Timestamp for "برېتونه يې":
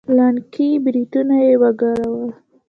0.85-1.53